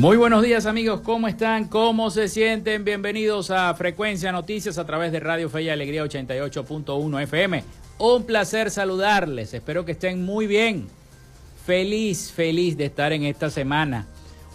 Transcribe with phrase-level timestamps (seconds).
[0.00, 1.66] Muy buenos días amigos, ¿cómo están?
[1.66, 2.86] ¿Cómo se sienten?
[2.86, 7.62] Bienvenidos a Frecuencia Noticias a través de Radio Fe y Alegría 88.1 FM.
[7.98, 10.86] Un placer saludarles, espero que estén muy bien.
[11.66, 14.06] Feliz, feliz de estar en esta semana.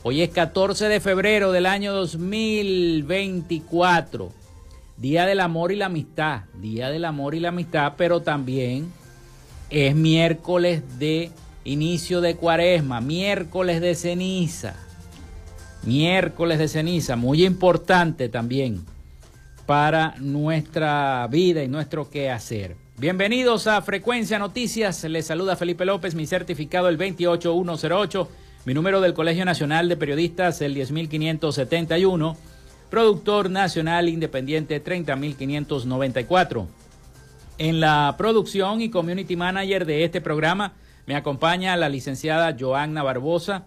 [0.01, 4.31] Hoy es 14 de febrero del año 2024.
[4.97, 6.45] Día del amor y la amistad.
[6.55, 8.91] Día del amor y la amistad, pero también
[9.69, 11.29] es miércoles de
[11.66, 14.84] inicio de cuaresma, miércoles de ceniza
[15.86, 18.83] miércoles de ceniza, muy importante también
[19.66, 22.75] para nuestra vida y nuestro quehacer.
[22.97, 28.30] Bienvenidos a Frecuencia Noticias, les saluda Felipe López, mi certificado el 28108,
[28.66, 32.38] mi número del Colegio Nacional de Periodistas el 10571,
[32.89, 36.67] productor nacional independiente 30594.
[37.58, 40.73] En la producción y community manager de este programa
[41.06, 43.66] me acompaña la licenciada Joanna Barbosa,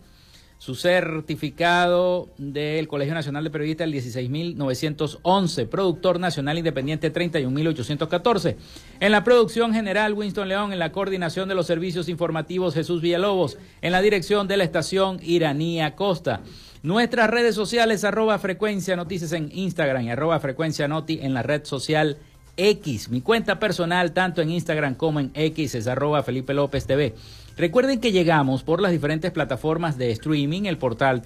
[0.58, 8.56] su certificado del Colegio Nacional de Periodistas el 16911, productor nacional independiente 31814.
[8.98, 13.56] En la producción general Winston León, en la coordinación de los servicios informativos Jesús Villalobos,
[13.82, 16.40] en la dirección de la estación Iranía Costa.
[16.82, 21.64] Nuestras redes sociales arroba frecuencia noticias en Instagram y arroba frecuencia noti en la red
[21.64, 22.18] social
[22.56, 23.08] X.
[23.08, 27.14] Mi cuenta personal tanto en Instagram como en X es arroba Felipe López TV.
[27.58, 31.20] Recuerden que llegamos por las diferentes plataformas de streaming, el portal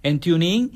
[0.07, 0.71] en TuneIn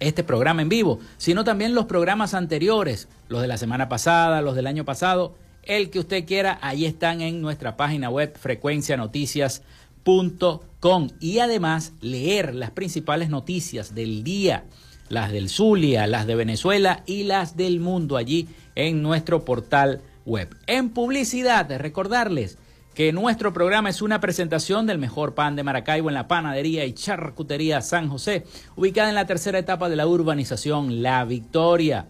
[0.00, 4.54] este programa en vivo, sino también los programas anteriores, los de la semana pasada, los
[4.54, 11.38] del año pasado el que usted quiera, ahí están en nuestra página web frecuencianoticias.com y
[11.38, 14.64] además leer las principales noticias del día,
[15.08, 20.56] las del Zulia, las de Venezuela y las del mundo allí en nuestro portal web.
[20.66, 22.58] En publicidad, recordarles
[22.94, 26.92] que nuestro programa es una presentación del mejor pan de Maracaibo en la panadería y
[26.92, 28.44] charcutería San José,
[28.76, 32.08] ubicada en la tercera etapa de la urbanización La Victoria.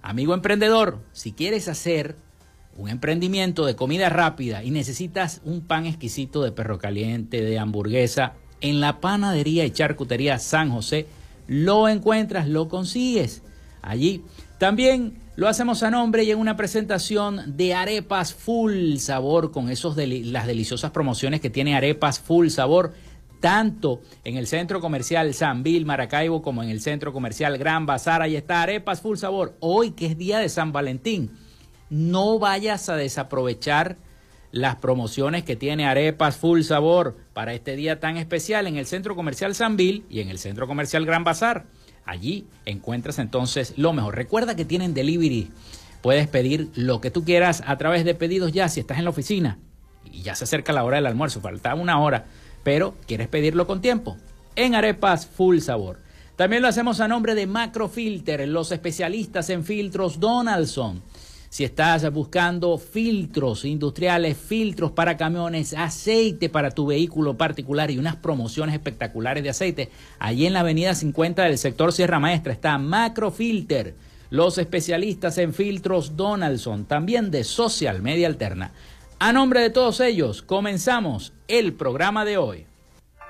[0.00, 2.16] Amigo emprendedor, si quieres hacer
[2.76, 8.34] un emprendimiento de comida rápida y necesitas un pan exquisito de perro caliente, de hamburguesa,
[8.60, 11.06] en la panadería y charcutería San José,
[11.48, 13.42] lo encuentras, lo consigues
[13.82, 14.24] allí.
[14.58, 19.96] También lo hacemos a nombre y en una presentación de arepas full sabor con esos
[19.96, 22.92] las deliciosas promociones que tiene arepas full sabor
[23.40, 28.22] tanto en el centro comercial San Bill Maracaibo como en el centro comercial Gran Bazar.
[28.22, 29.56] Ahí está arepas full sabor.
[29.58, 31.32] Hoy que es día de San Valentín
[31.92, 33.98] no vayas a desaprovechar
[34.50, 39.14] las promociones que tiene Arepas Full Sabor para este día tan especial en el Centro
[39.14, 41.66] Comercial San Bill y en el Centro Comercial Gran Bazar.
[42.06, 44.16] Allí encuentras entonces lo mejor.
[44.16, 45.50] Recuerda que tienen delivery.
[46.00, 49.10] Puedes pedir lo que tú quieras a través de pedidos ya si estás en la
[49.10, 49.58] oficina
[50.10, 52.24] y ya se acerca la hora del almuerzo, falta una hora,
[52.62, 54.16] pero quieres pedirlo con tiempo.
[54.56, 55.98] En Arepas Full Sabor.
[56.36, 61.02] También lo hacemos a nombre de Macrofilter, los especialistas en filtros Donaldson
[61.52, 68.16] si estás buscando filtros industriales, filtros para camiones, aceite para tu vehículo particular y unas
[68.16, 73.94] promociones espectaculares de aceite, allí en la avenida 50 del sector Sierra Maestra está Macrofilter,
[74.30, 78.72] los especialistas en filtros Donaldson, también de Social Media Alterna.
[79.18, 82.66] A nombre de todos ellos, comenzamos el programa de hoy.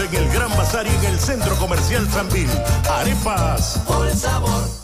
[0.00, 2.48] En el Gran Bazar y en el Centro Comercial Sanvil.
[2.90, 3.80] Arepas.
[3.86, 4.83] Por sabor.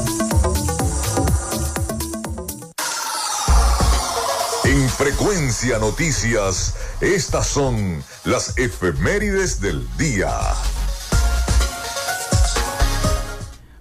[5.01, 10.29] Frecuencia noticias, estas son las efemérides del día.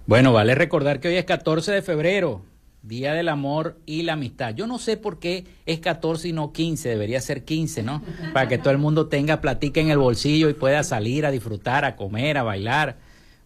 [0.07, 2.41] Bueno, vale recordar que hoy es 14 de febrero,
[2.81, 4.55] Día del Amor y la Amistad.
[4.55, 8.03] Yo no sé por qué es 14 y no 15, debería ser 15, ¿no?
[8.33, 11.85] Para que todo el mundo tenga platica en el bolsillo y pueda salir a disfrutar,
[11.85, 12.97] a comer, a bailar.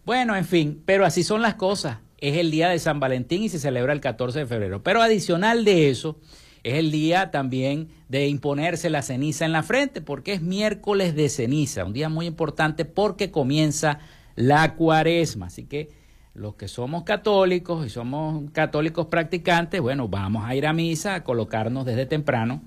[0.05, 1.97] Bueno, en fin, pero así son las cosas.
[2.19, 4.81] Es el día de San Valentín y se celebra el 14 de febrero.
[4.81, 6.17] Pero adicional de eso,
[6.65, 11.29] es el día también de imponerse la ceniza en la frente, porque es miércoles de
[11.29, 13.99] ceniza, un día muy importante porque comienza
[14.35, 15.45] la cuaresma.
[15.45, 15.91] Así que
[16.33, 21.23] los que somos católicos y somos católicos practicantes, bueno, vamos a ir a misa, a
[21.23, 22.63] colocarnos desde temprano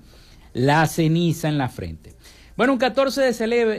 [0.53, 2.15] la ceniza en la frente.
[2.59, 3.21] Bueno, un 14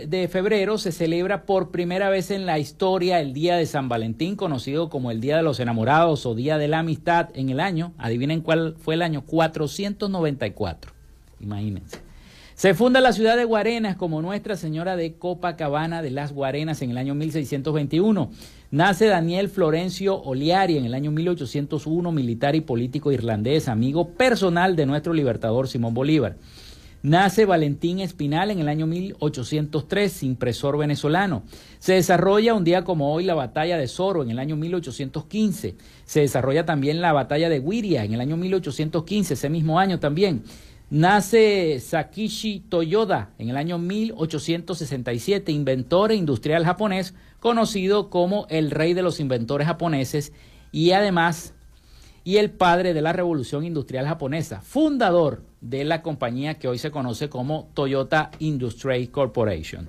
[0.07, 4.37] de, febrero se celebra por primera vez en la historia el Día de San Valentín,
[4.37, 7.93] conocido como el Día de los Enamorados o Día de la Amistad en el año.
[7.99, 10.93] Adivinen cuál fue el año 494.
[11.41, 11.99] Imagínense.
[12.55, 16.93] Se funda la ciudad de Guarenas como Nuestra Señora de Copacabana de las Guarenas en
[16.93, 18.31] el año 1621.
[18.71, 24.87] Nace Daniel Florencio Oliari en el año 1801, militar y político irlandés, amigo personal de
[24.87, 26.37] nuestro libertador Simón Bolívar.
[27.03, 31.45] Nace Valentín Espinal en el año 1803, impresor venezolano.
[31.79, 35.77] Se desarrolla un día como hoy la batalla de Soro en el año 1815.
[36.05, 40.43] Se desarrolla también la batalla de Wiria en el año 1815, ese mismo año también.
[40.91, 48.93] Nace Sakishi Toyoda en el año 1867, inventor e industrial japonés, conocido como el rey
[48.93, 50.35] de los inventores japoneses
[50.71, 51.55] y además
[52.25, 56.91] y el padre de la revolución industrial japonesa, fundador de la compañía que hoy se
[56.91, 59.89] conoce como Toyota Industries Corporation.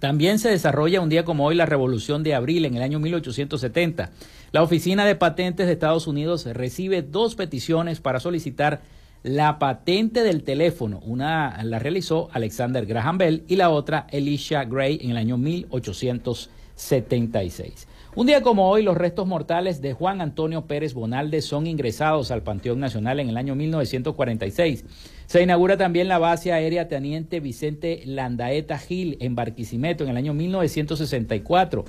[0.00, 4.10] También se desarrolla un día como hoy la revolución de abril en el año 1870.
[4.50, 8.80] La Oficina de Patentes de Estados Unidos recibe dos peticiones para solicitar
[9.22, 11.00] la patente del teléfono.
[11.04, 17.86] Una la realizó Alexander Graham Bell y la otra Elisha Gray en el año 1876.
[18.16, 22.42] Un día como hoy, los restos mortales de Juan Antonio Pérez Bonalde son ingresados al
[22.42, 24.84] Panteón Nacional en el año 1946.
[25.26, 30.34] Se inaugura también la base aérea Teniente Vicente Landaeta Gil en Barquisimeto en el año
[30.34, 31.84] 1964.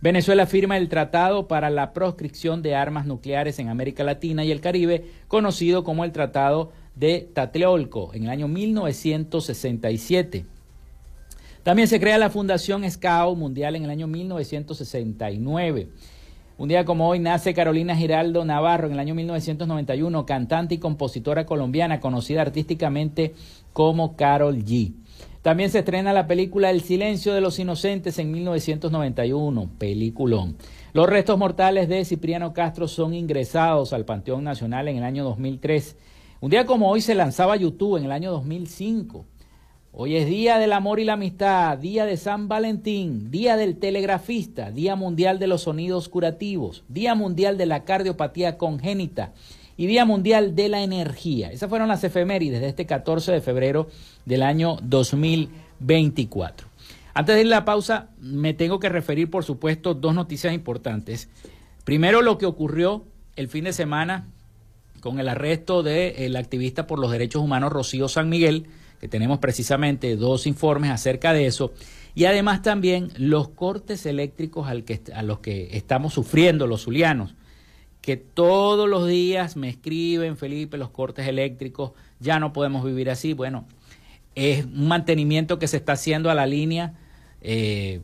[0.00, 4.60] Venezuela firma el Tratado para la Proscripción de Armas Nucleares en América Latina y el
[4.60, 10.46] Caribe, conocido como el Tratado de Tatleolco, en el año 1967.
[11.62, 15.88] También se crea la Fundación SCAO Mundial en el año 1969.
[16.56, 21.44] Un día como hoy nace Carolina Giraldo Navarro en el año 1991, cantante y compositora
[21.44, 23.34] colombiana conocida artísticamente
[23.74, 24.94] como Carol G.
[25.42, 30.56] También se estrena la película El silencio de los inocentes en 1991, peliculón.
[30.94, 35.96] Los restos mortales de Cipriano Castro son ingresados al Panteón Nacional en el año 2003.
[36.40, 39.26] Un día como hoy se lanzaba YouTube en el año 2005.
[39.92, 44.70] Hoy es Día del Amor y la Amistad, Día de San Valentín, Día del Telegrafista,
[44.70, 49.32] Día Mundial de los Sonidos Curativos, Día Mundial de la Cardiopatía Congénita
[49.76, 51.50] y Día Mundial de la Energía.
[51.50, 53.88] Esas fueron las efemérides de este 14 de febrero
[54.26, 56.68] del año 2024.
[57.12, 61.28] Antes de ir a la pausa, me tengo que referir, por supuesto, dos noticias importantes.
[61.82, 64.28] Primero, lo que ocurrió el fin de semana
[65.00, 68.68] con el arresto del activista por los derechos humanos Rocío San Miguel,
[69.00, 71.72] que tenemos precisamente dos informes acerca de eso,
[72.14, 77.34] y además también los cortes eléctricos al que, a los que estamos sufriendo los zulianos,
[78.00, 83.34] que todos los días me escriben, Felipe, los cortes eléctricos, ya no podemos vivir así.
[83.34, 83.66] Bueno,
[84.34, 86.94] es un mantenimiento que se está haciendo a la línea
[87.42, 88.00] eh,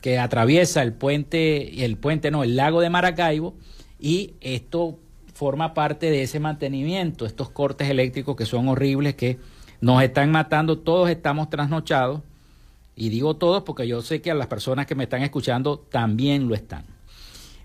[0.00, 3.54] que atraviesa el puente, el puente no, el lago de Maracaibo,
[3.98, 4.98] y esto
[5.32, 9.38] forma parte de ese mantenimiento, estos cortes eléctricos que son horribles, que
[9.84, 12.22] nos están matando, todos estamos trasnochados.
[12.96, 16.48] Y digo todos porque yo sé que a las personas que me están escuchando también
[16.48, 16.86] lo están.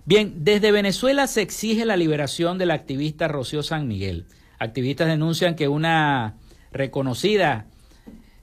[0.03, 4.25] Bien, desde Venezuela se exige la liberación del activista Rocío San Miguel.
[4.57, 6.35] Activistas denuncian que una
[6.73, 7.67] reconocida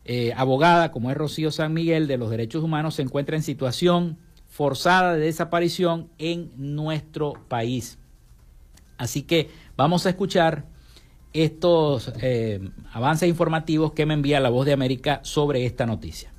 [0.07, 4.17] eh, abogada como es Rocío San Miguel de los derechos humanos se encuentra en situación
[4.49, 7.99] forzada de desaparición en nuestro país.
[8.97, 10.65] Así que vamos a escuchar
[11.37, 12.61] estos eh,
[12.93, 16.36] avances informativos que me envía la voz de América sobre esta noticia.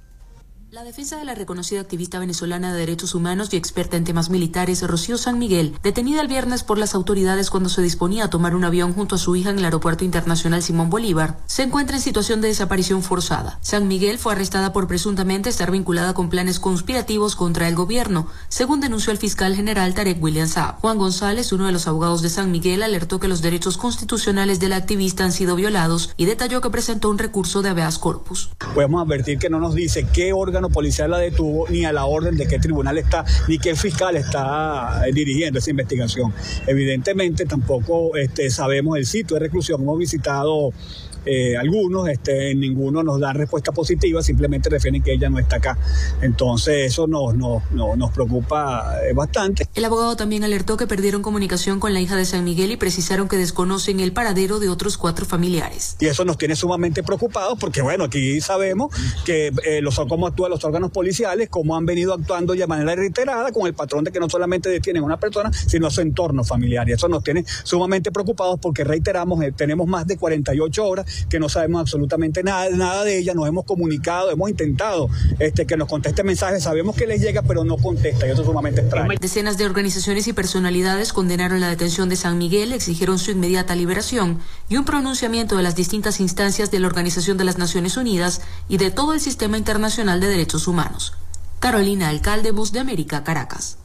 [0.70, 4.86] La defensa de la reconocida activista venezolana de derechos humanos y experta en temas militares,
[4.86, 8.66] Rocío San Miguel, detenida el viernes por las autoridades cuando se disponía a tomar un
[8.66, 12.42] avión junto a su hija en el Aeropuerto Internacional Simón Bolívar, se encuentra en situación
[12.42, 13.60] de desaparición forzada.
[13.62, 18.82] San Miguel fue arrestada por presuntamente estar vinculada con planes conspirativos contra el gobierno, según
[18.82, 20.82] denunció el fiscal general Tarek William Saab.
[20.82, 24.68] Juan González, uno de los abogados de San Miguel, alertó que los derechos constitucionales de
[24.68, 28.50] la activista han sido violados y detalló que presentó un recurso de habeas corpus.
[28.76, 32.36] Podemos advertir que no nos dice qué órgano policial la detuvo, ni a la orden
[32.36, 36.34] de qué tribunal está, ni qué fiscal está eh, dirigiendo esa investigación.
[36.66, 40.72] Evidentemente tampoco este, sabemos el sitio de reclusión, hemos visitado
[41.28, 45.78] eh, algunos, este, ninguno nos da respuesta positiva, simplemente refieren que ella no está acá.
[46.22, 49.68] Entonces eso nos, nos, nos preocupa eh, bastante.
[49.76, 53.28] El abogado también alertó que perdieron comunicación con la hija de San Miguel y precisaron
[53.28, 55.98] que desconocen el paradero de otros cuatro familiares.
[56.00, 60.52] Y eso nos tiene sumamente preocupados porque bueno, aquí sabemos que eh, los, cómo actúan
[60.52, 64.20] los órganos policiales, cómo han venido actuando de manera reiterada con el patrón de que
[64.20, 66.88] no solamente detienen a una persona, sino a su entorno familiar.
[66.88, 71.50] Y eso nos tiene sumamente preocupados porque reiteramos, tenemos más de 48 horas que no
[71.50, 75.10] sabemos absolutamente nada, nada de ella, nos hemos comunicado, hemos intentado
[75.40, 78.48] este, que nos conteste mensajes, sabemos que les llega, pero no contesta, y eso es
[78.48, 79.10] sumamente extraño.
[79.20, 84.40] Decenas de organizaciones y personalidades condenaron la detención de San Miguel, exigieron su inmediata liberación
[84.70, 88.78] y un pronunciamiento de las distintas instancias de la Organización de las Naciones Unidas y
[88.78, 91.14] de todo el sistema internacional de derechos humanos.
[91.60, 93.78] Carolina Alcalde, Bus de América, Caracas.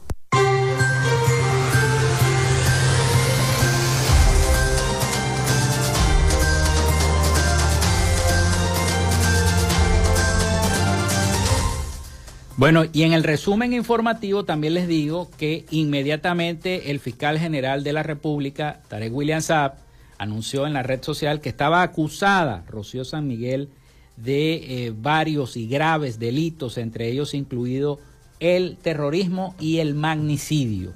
[12.55, 17.93] Bueno, y en el resumen informativo también les digo que inmediatamente el fiscal general de
[17.93, 19.73] la República, Tarek William Saab,
[20.19, 23.69] anunció en la red social que estaba acusada Rocío San Miguel
[24.17, 27.99] de eh, varios y graves delitos, entre ellos incluido
[28.39, 30.93] el terrorismo y el magnicidio.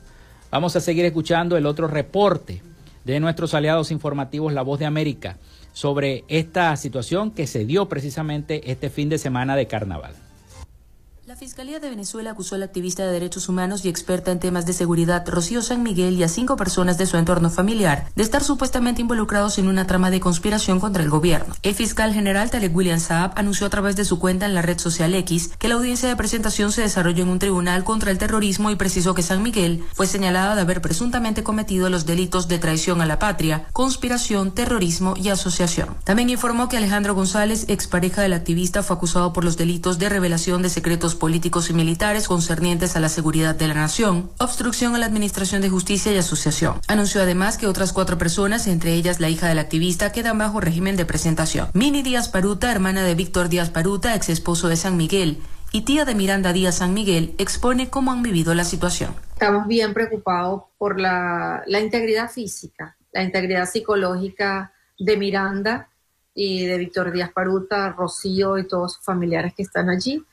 [0.52, 2.62] Vamos a seguir escuchando el otro reporte
[3.04, 5.38] de nuestros aliados informativos La Voz de América
[5.74, 10.27] sobre esta situación que se dio precisamente este fin de semana de carnaval.
[11.28, 14.66] La Fiscalía de Venezuela acusó a la activista de derechos humanos y experta en temas
[14.66, 18.46] de seguridad Rocío San Miguel y a cinco personas de su entorno familiar de estar
[18.46, 21.54] supuestamente involucrados en una trama de conspiración contra el gobierno.
[21.64, 24.80] El fiscal general Talek William Saab anunció a través de su cuenta en la red
[24.80, 28.72] social X que la audiencia de presentación se desarrolló en un tribunal contra el terrorismo
[28.72, 33.02] y precisó que San Miguel fue señalada de haber presuntamente cometido los delitos de traición
[33.02, 35.90] a la patria, conspiración, terrorismo y asociación.
[36.06, 40.62] También informó que Alejandro González, expareja del activista, fue acusado por los delitos de revelación
[40.62, 45.06] de secretos políticos y militares concernientes a la seguridad de la nación, obstrucción a la
[45.06, 46.80] administración de justicia y asociación.
[46.88, 50.96] Anunció además que otras cuatro personas, entre ellas la hija del activista, quedan bajo régimen
[50.96, 51.68] de presentación.
[51.74, 56.06] Mini Díaz Paruta, hermana de Víctor Díaz Paruta, ex esposo de San Miguel, y tía
[56.06, 59.14] de Miranda Díaz San Miguel, expone cómo han vivido la situación.
[59.34, 65.90] Estamos bien preocupados por la, la integridad física, la integridad psicológica de Miranda
[66.34, 70.24] y de Víctor Díaz Paruta, Rocío y todos sus familiares que están allí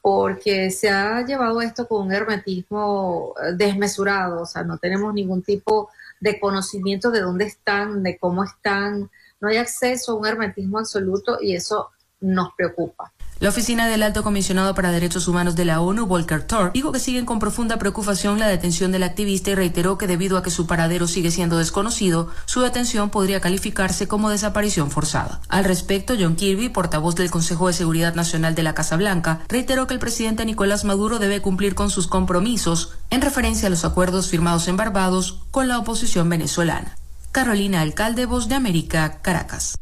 [0.00, 5.42] porque se ha llevado esto con un hermetismo eh, desmesurado, o sea, no tenemos ningún
[5.42, 5.90] tipo
[6.20, 11.38] de conocimiento de dónde están, de cómo están, no hay acceso a un hermetismo absoluto
[11.40, 11.90] y eso
[12.20, 13.12] nos preocupa.
[13.40, 16.98] La oficina del Alto Comisionado para Derechos Humanos de la ONU, Volker Turk, dijo que
[16.98, 20.66] siguen con profunda preocupación la detención del activista y reiteró que debido a que su
[20.66, 25.40] paradero sigue siendo desconocido, su detención podría calificarse como desaparición forzada.
[25.48, 29.86] Al respecto, John Kirby, portavoz del Consejo de Seguridad Nacional de la Casa Blanca, reiteró
[29.86, 34.26] que el presidente Nicolás Maduro debe cumplir con sus compromisos en referencia a los acuerdos
[34.26, 36.96] firmados en Barbados con la oposición venezolana.
[37.30, 39.76] Carolina Alcalde, Voz de América, Caracas.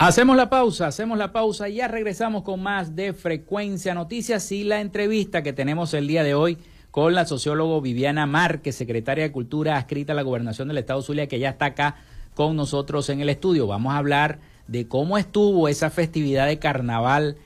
[0.00, 4.62] Hacemos la pausa, hacemos la pausa y ya regresamos con más de Frecuencia Noticias y
[4.62, 6.56] la entrevista que tenemos el día de hoy
[6.92, 11.26] con la sociólogo Viviana Márquez, secretaria de Cultura adscrita a la Gobernación del Estado Zulia,
[11.26, 11.96] que ya está acá
[12.36, 13.66] con nosotros en el estudio.
[13.66, 14.38] Vamos a hablar
[14.68, 17.36] de cómo estuvo esa festividad de carnaval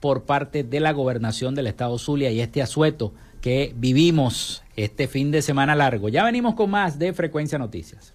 [0.00, 5.30] por parte de la Gobernación del Estado Zulia y este asueto que vivimos este fin
[5.30, 6.08] de semana largo.
[6.08, 8.14] Ya venimos con más de Frecuencia Noticias.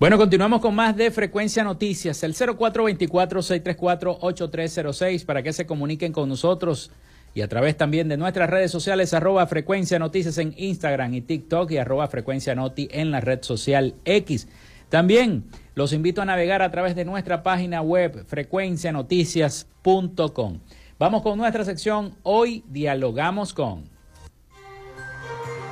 [0.00, 6.90] Bueno, continuamos con más de Frecuencia Noticias, el 0424-634-8306 para que se comuniquen con nosotros
[7.34, 11.70] y a través también de nuestras redes sociales, arroba Frecuencia Noticias en Instagram y TikTok
[11.72, 14.48] y arroba Frecuencia Noti en la red social X.
[14.88, 20.60] También los invito a navegar a través de nuestra página web frecuencianoticias.com.
[20.98, 23.99] Vamos con nuestra sección Hoy Dialogamos con.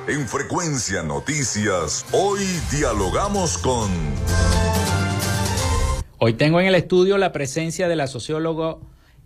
[0.09, 2.39] En Frecuencia Noticias, hoy
[2.71, 3.91] dialogamos con...
[6.17, 8.77] Hoy tengo en el estudio la presencia de la socióloga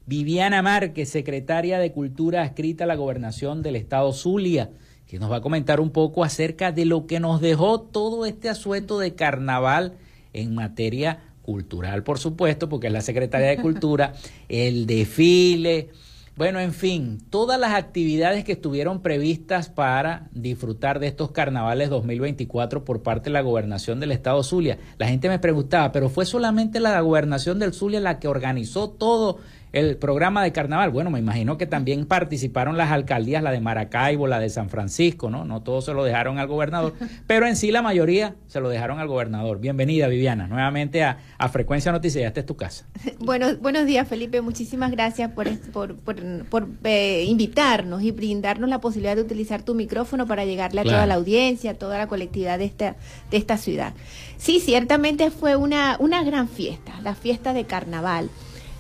[0.08, 4.72] Viviana Márquez, secretaria de Cultura adscrita a la gobernación del estado Zulia,
[5.08, 8.50] que nos va a comentar un poco acerca de lo que nos dejó todo este
[8.50, 9.94] asueto de carnaval
[10.34, 14.16] en materia cultural, por supuesto, porque es la secretaria de Cultura,
[14.50, 15.92] el desfile,
[16.36, 22.84] bueno, en fin, todas las actividades que estuvieron previstas para disfrutar de estos carnavales 2024
[22.84, 24.80] por parte de la gobernación del estado Zulia.
[24.98, 29.38] La gente me preguntaba, pero fue solamente la gobernación del Zulia la que organizó todo
[29.74, 30.92] el programa de carnaval.
[30.92, 35.32] Bueno, me imagino que también participaron las alcaldías, la de Maracaibo, la de San Francisco,
[35.32, 35.46] ¿no?
[35.46, 36.94] No todos se lo dejaron al gobernador,
[37.28, 39.60] pero en sí la mayoría se lo dejaron al gobernador.
[39.60, 41.18] Bienvenida, Viviana, nuevamente a,
[41.52, 42.26] Frecuencia Noticias.
[42.26, 42.86] Esta es tu casa.
[43.20, 44.42] Bueno, buenos días, Felipe.
[44.42, 50.28] Muchísimas gracias por, por, por, eh, invitarnos y brindarnos la posibilidad de utilizar tu micrófono
[50.28, 52.96] para llegarle a toda la audiencia, a toda la colectividad de esta,
[53.32, 53.94] de esta ciudad.
[54.38, 58.30] Sí, ciertamente fue una, una gran fiesta, la fiesta de carnaval.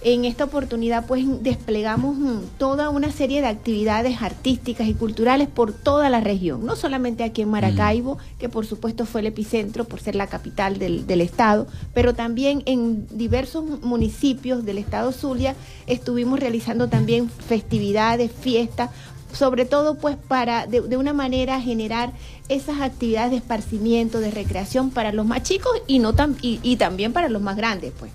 [0.05, 5.71] En esta oportunidad pues desplegamos mm, toda una serie de actividades artísticas y culturales por
[5.71, 8.37] toda la región, no solamente aquí en Maracaibo, mm.
[8.37, 12.63] que por supuesto fue el epicentro por ser la capital del, del estado, pero también
[12.65, 15.55] en diversos municipios del estado Zulia
[15.87, 18.89] estuvimos realizando también festividades, fiestas,
[19.31, 22.11] sobre todo pues para de, de, una manera generar
[22.49, 26.75] esas actividades de esparcimiento, de recreación para los más chicos y no tan, y, y
[26.75, 28.11] también para los más grandes pues.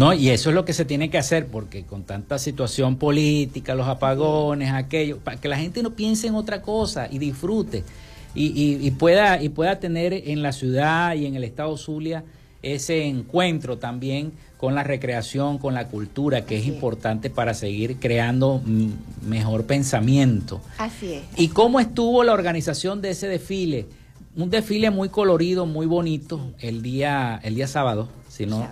[0.00, 3.74] No, y eso es lo que se tiene que hacer, porque con tanta situación política,
[3.74, 7.84] los apagones, aquello, para que la gente no piense en otra cosa y disfrute
[8.34, 12.24] y, y, pueda, y pueda tener en la ciudad y en el estado Zulia
[12.62, 18.62] ese encuentro también con la recreación, con la cultura, que es importante para seguir creando
[19.20, 20.62] mejor pensamiento.
[20.78, 21.24] Así es.
[21.36, 23.84] ¿Y cómo estuvo la organización de ese desfile?
[24.34, 28.08] Un desfile muy colorido, muy bonito, el día, el día sábado
[28.40, 28.66] si no,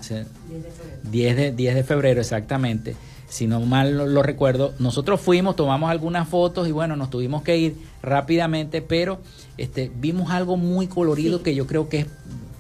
[1.11, 2.97] 10 de, 10 de febrero exactamente,
[3.29, 7.59] si no mal lo, recuerdo, nosotros fuimos, tomamos algunas fotos y bueno, nos tuvimos que
[7.59, 9.21] ir rápidamente, pero
[9.59, 12.07] este, vimos algo muy colorido que yo creo que es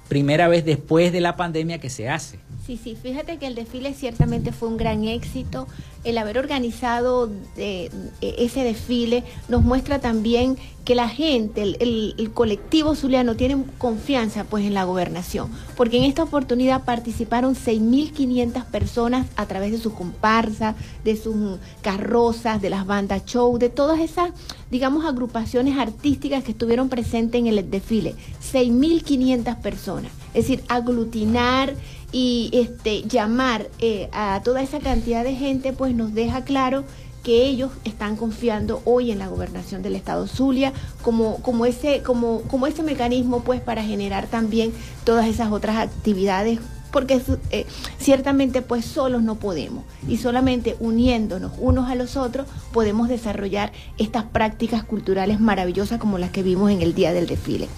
[0.08, 2.38] primera vez después de la pandemia que se hace.
[2.68, 5.66] Sí, sí, fíjate que el desfile ciertamente fue un gran éxito.
[6.04, 7.88] El haber organizado eh,
[8.20, 14.74] ese desfile nos muestra también que la gente, el, colectivo zuliano tiene confianza pues en
[14.74, 21.16] la gobernación, porque en esta oportunidad participaron 6.500 personas a través de sus comparsas, de
[21.16, 24.30] sus carrozas, de las bandas show, de todas esas,
[24.70, 28.14] digamos, agrupaciones artísticas que estuvieron presentes en el desfile.
[28.52, 30.12] 6.500 personas.
[30.34, 31.74] Es decir, aglutinar
[32.12, 36.84] y este, llamar eh, a toda esa cantidad de gente, pues nos deja claro
[37.22, 42.42] que ellos están confiando hoy en la gobernación del estado Zulia como, como, ese, como,
[42.42, 44.72] como ese mecanismo pues para generar también
[45.04, 47.66] todas esas otras actividades porque eh,
[47.98, 49.84] ciertamente pues solos no podemos.
[50.06, 56.30] Y solamente uniéndonos unos a los otros podemos desarrollar estas prácticas culturales maravillosas como las
[56.30, 57.68] que vimos en el día del desfile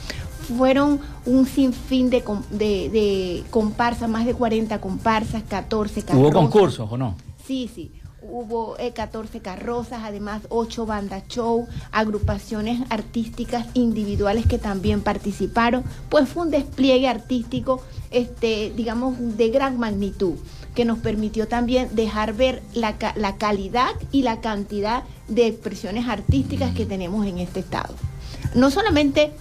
[0.50, 6.20] fueron un sinfín de, de, de comparsas, más de 40 comparsas, 14 carrozas.
[6.20, 7.14] ¿Hubo concursos o no?
[7.46, 7.92] Sí, sí.
[8.22, 15.84] Hubo 14 eh, carrozas, además 8 bandas show, agrupaciones artísticas individuales que también participaron.
[16.10, 20.34] Pues fue un despliegue artístico, este, digamos, de gran magnitud,
[20.74, 26.74] que nos permitió también dejar ver la, la calidad y la cantidad de expresiones artísticas
[26.74, 27.94] que tenemos en este estado.
[28.54, 29.32] No solamente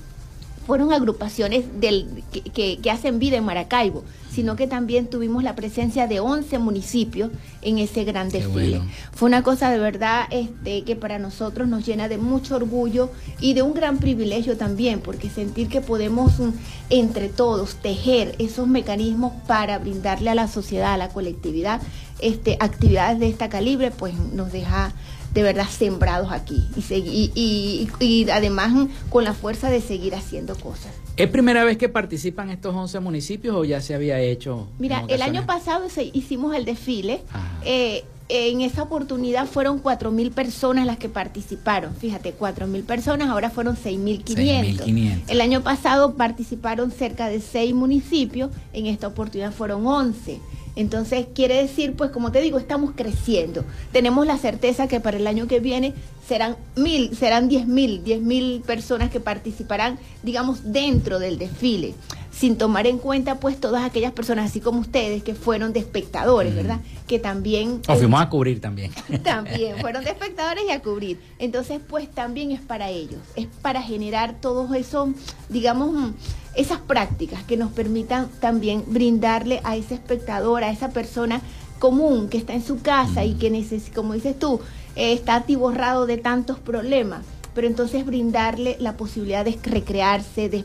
[0.69, 6.05] fueron agrupaciones del, que, que, hacen vida en Maracaibo, sino que también tuvimos la presencia
[6.05, 7.31] de 11 municipios
[7.63, 8.79] en ese gran desfile.
[9.11, 13.55] Fue una cosa de verdad este, que para nosotros nos llena de mucho orgullo y
[13.55, 16.51] de un gran privilegio también, porque sentir que podemos mm,
[16.91, 21.81] entre todos tejer esos mecanismos para brindarle a la sociedad, a la colectividad,
[22.19, 24.93] este, actividades de esta calibre, pues nos deja
[25.33, 30.91] de verdad sembrados aquí y, y, y, además con la fuerza de seguir haciendo cosas.
[31.17, 34.67] ¿Es primera vez que participan estos 11 municipios o ya se había hecho?
[34.79, 37.21] Mira, el año pasado hicimos el desfile.
[37.63, 41.95] Eh, en esa oportunidad fueron 4.000 personas las que participaron.
[41.95, 45.23] Fíjate, 4.000 personas, ahora fueron 6.500.
[45.27, 50.39] El año pasado participaron cerca de 6 municipios, en esta oportunidad fueron 11.
[50.75, 53.63] Entonces, quiere decir, pues como te digo, estamos creciendo.
[53.91, 55.93] Tenemos la certeza que para el año que viene
[56.27, 61.95] serán mil, serán diez mil, diez mil personas que participarán, digamos, dentro del desfile,
[62.39, 66.55] sin tomar en cuenta, pues, todas aquellas personas, así como ustedes, que fueron de espectadores,
[66.55, 66.79] ¿verdad?
[67.05, 67.81] Que también...
[67.85, 68.93] O fuimos a cubrir también.
[69.23, 71.19] También, fueron de espectadores y a cubrir.
[71.37, 75.13] Entonces, pues, también es para ellos, es para generar todo eso,
[75.49, 76.13] digamos
[76.55, 81.41] esas prácticas que nos permitan también brindarle a ese espectador, a esa persona
[81.77, 84.61] común que está en su casa y que, necesita, como dices tú,
[84.95, 90.63] eh, está atiborrado de tantos problemas, pero entonces brindarle la posibilidad de recrearse, de,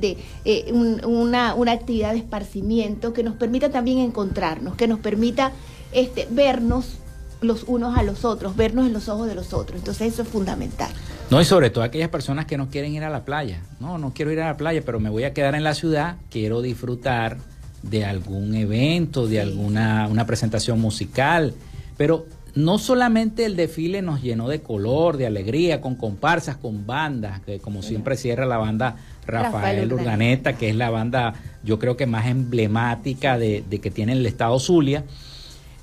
[0.00, 0.72] de eh,
[1.04, 5.52] una, una, actividad de esparcimiento que nos permita también encontrarnos, que nos permita
[5.92, 6.98] este, vernos
[7.40, 9.78] los unos a los otros, vernos en los ojos de los otros.
[9.78, 10.90] Entonces eso es fundamental.
[11.30, 13.62] No, y sobre todo aquellas personas que no quieren ir a la playa.
[13.80, 16.16] No, no quiero ir a la playa, pero me voy a quedar en la ciudad,
[16.30, 17.38] quiero disfrutar
[17.82, 21.54] de algún evento, de alguna una presentación musical.
[21.96, 27.40] Pero no solamente el desfile nos llenó de color, de alegría, con comparsas, con bandas,
[27.40, 31.34] que como siempre cierra la banda Rafael, Urdaneta, que es la banda
[31.64, 35.04] yo creo que más emblemática de, de que tiene el estado Zulia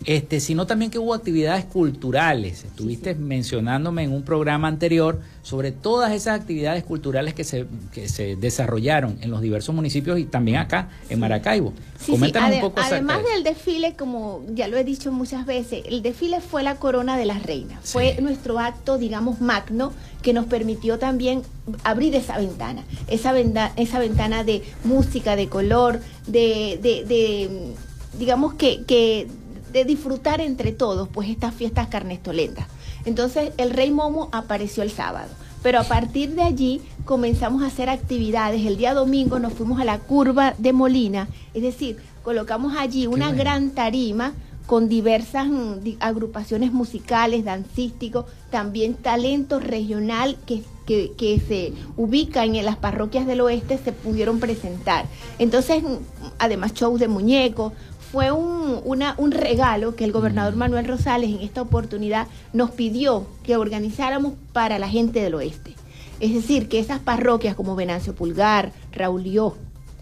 [0.05, 2.63] este, sino también que hubo actividades culturales.
[2.63, 8.35] Estuviste mencionándome en un programa anterior sobre todas esas actividades culturales que se, que se
[8.35, 11.73] desarrollaron en los diversos municipios y también acá en Maracaibo.
[12.07, 16.39] Coméntanos un poco Además del desfile, como ya lo he dicho muchas veces, el desfile
[16.39, 17.79] fue la corona de las reinas.
[17.83, 21.41] Fue nuestro acto, digamos, magno que nos permitió también
[21.83, 23.33] abrir esa ventana, esa,
[23.75, 27.73] esa ventana de música, de color, de, de, de
[28.17, 29.27] digamos que, que
[29.71, 32.67] de disfrutar entre todos pues estas fiestas carnestolendas.
[33.05, 35.29] Entonces el Rey Momo apareció el sábado,
[35.63, 38.65] pero a partir de allí comenzamos a hacer actividades.
[38.65, 43.32] El día domingo nos fuimos a la curva de Molina, es decir, colocamos allí una
[43.32, 44.34] gran tarima
[44.69, 52.63] con diversas mm, agrupaciones musicales, dancísticos, también talento regional que, que, que, se ubica en
[52.63, 55.05] las parroquias del oeste se pudieron presentar.
[55.39, 55.95] Entonces, mm,
[56.38, 57.73] además shows de muñecos,
[58.11, 63.55] fue un, un regalo que el gobernador Manuel Rosales en esta oportunidad nos pidió que
[63.55, 65.75] organizáramos para la gente del oeste.
[66.19, 69.55] Es decir, que esas parroquias como Venancio Pulgar, Raulió,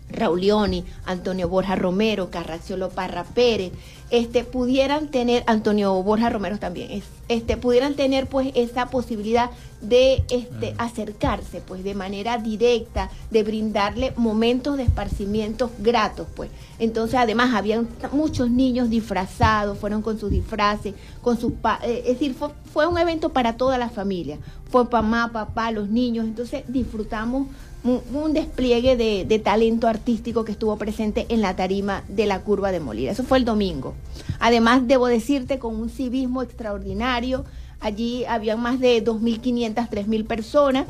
[0.09, 3.71] Raulioni, Antonio Borja Romero, Carraciolo Parra Pérez,
[4.09, 9.49] este, pudieran tener, Antonio Borja Romero también, este, pudieran tener pues esa posibilidad
[9.81, 16.49] de este, acercarse pues de manera directa, de brindarle momentos de esparcimiento gratos pues.
[16.79, 21.53] Entonces además había muchos niños disfrazados, fueron con sus disfraces, con sus...
[21.83, 24.37] Eh, es decir, fue, un evento para toda la familia,
[24.69, 27.47] fue mamá, papá, los niños, entonces disfrutamos
[27.88, 32.80] un, despliegue de, talento artístico que estuvo presente en la tarima de la curva de
[32.80, 33.12] Molina.
[33.12, 33.93] Eso fue el domingo.
[34.39, 37.45] Además, debo decirte, con un civismo extraordinario,
[37.80, 40.86] allí había más de 2.500, 3.000 personas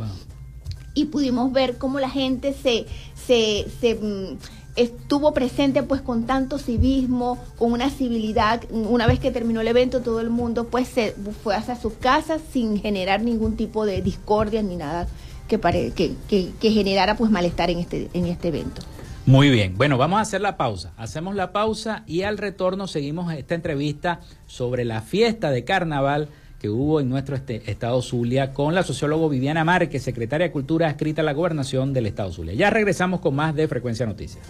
[0.93, 4.37] y pudimos ver cómo la gente se, se, se mm,
[4.75, 8.63] estuvo presente pues con tanto civismo, con una civilidad.
[8.71, 12.41] Una vez que terminó el evento, todo el mundo pues se fue hacia sus casas
[12.51, 15.07] sin generar ningún tipo de discordia ni nada
[15.47, 18.81] que, generara pues malestar en este, en este evento.
[19.25, 20.93] Muy bien, bueno, vamos a hacer la pausa.
[20.95, 26.29] Hacemos la pausa y al retorno seguimos esta entrevista sobre la fiesta de carnaval
[26.59, 30.89] que hubo en nuestro este, estado Zulia con la socióloga Viviana Márquez, secretaria de Cultura
[30.89, 32.53] escrita a la gobernación del estado Zulia.
[32.53, 34.45] Ya regresamos con más de Frecuencia Noticias.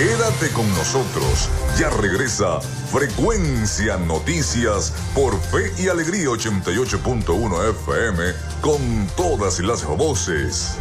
[0.00, 1.50] Quédate con nosotros.
[1.78, 8.32] Ya regresa Frecuencia Noticias por Fe y Alegría 88.1 FM
[8.62, 8.80] con
[9.14, 10.78] todas las voces.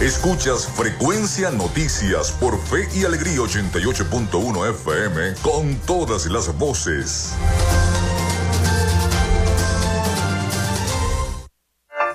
[0.00, 7.34] Escuchas Frecuencia Noticias por Fe y Alegría 88.1 FM con todas las voces.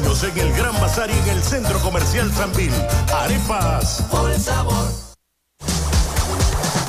[0.00, 2.72] En el Gran Bazar y en el Centro Comercial Sanvil.
[3.12, 4.02] Arepas.
[4.10, 5.01] Por sabor.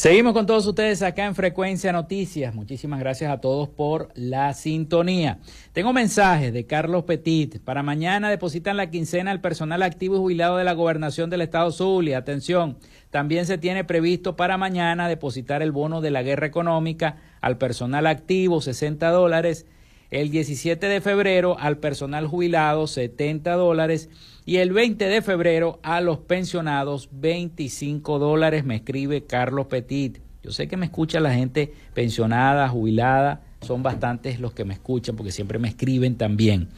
[0.00, 2.54] Seguimos con todos ustedes acá en Frecuencia Noticias.
[2.54, 5.40] Muchísimas gracias a todos por la sintonía.
[5.74, 7.60] Tengo mensajes de Carlos Petit.
[7.60, 11.70] Para mañana depositan la quincena al personal activo y jubilado de la gobernación del estado
[11.70, 12.16] Zulia.
[12.16, 12.78] Atención,
[13.10, 18.06] también se tiene previsto para mañana depositar el bono de la guerra económica al personal
[18.06, 19.66] activo, 60 dólares.
[20.10, 24.08] El 17 de febrero al personal jubilado, 70 dólares
[24.44, 30.18] y el 20 de febrero a los pensionados 25 dólares, me escribe Carlos Petit.
[30.42, 35.14] Yo sé que me escucha la gente pensionada, jubilada, son bastantes los que me escuchan
[35.14, 36.70] porque siempre me escriben también.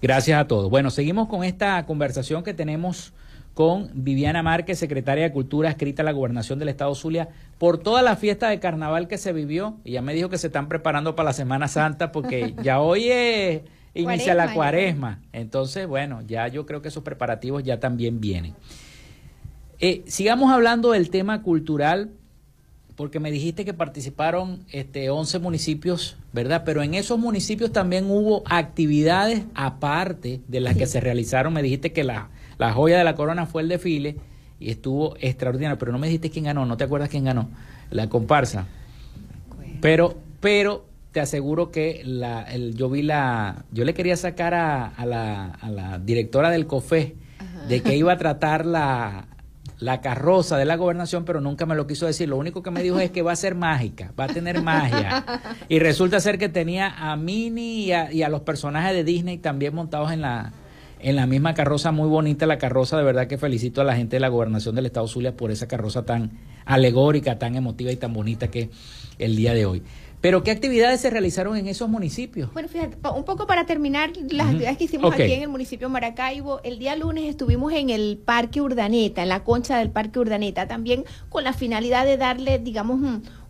[0.00, 0.70] Gracias a todos.
[0.70, 3.12] Bueno, seguimos con esta conversación que tenemos
[3.54, 8.02] con Viviana Márquez, secretaria de Cultura, escrita a la gobernación del Estado Zulia, por toda
[8.02, 9.76] la fiesta de carnaval que se vivió.
[9.84, 13.08] Y ya me dijo que se están preparando para la Semana Santa porque ya hoy
[13.10, 13.62] es
[13.94, 15.20] inicia la cuaresma.
[15.32, 18.54] Entonces, bueno, ya yo creo que esos preparativos ya también vienen.
[19.80, 22.10] Eh, sigamos hablando del tema cultural,
[22.96, 26.62] porque me dijiste que participaron este, 11 municipios, ¿verdad?
[26.64, 31.52] Pero en esos municipios también hubo actividades aparte de las que se realizaron.
[31.52, 34.16] Me dijiste que la, la joya de la corona fue el desfile
[34.58, 37.48] y estuvo extraordinario, pero no me dijiste quién ganó, no te acuerdas quién ganó,
[37.90, 38.66] la comparsa.
[39.80, 44.86] Pero, pero te aseguro que la, el, yo vi la, yo le quería sacar a,
[44.86, 47.16] a, la, a la, directora del COFE
[47.68, 49.26] de que iba a tratar la,
[49.78, 52.28] la carroza de la gobernación, pero nunca me lo quiso decir.
[52.28, 55.24] Lo único que me dijo es que va a ser mágica, va a tener magia.
[55.68, 59.38] Y resulta ser que tenía a Minnie y a, y a los personajes de Disney
[59.38, 60.52] también montados en la,
[61.02, 64.16] en la misma carroza, muy bonita la carroza, de verdad que felicito a la gente
[64.16, 68.12] de la gobernación del Estado Zulia por esa carroza tan alegórica, tan emotiva y tan
[68.12, 68.70] bonita que
[69.18, 69.82] el día de hoy.
[70.22, 72.52] Pero ¿qué actividades se realizaron en esos municipios?
[72.52, 75.92] Bueno, fíjate, un poco para terminar las actividades que hicimos aquí en el municipio de
[75.92, 80.68] Maracaibo, el día lunes estuvimos en el Parque Urdaneta, en la concha del Parque Urdaneta,
[80.68, 83.00] también con la finalidad de darle, digamos,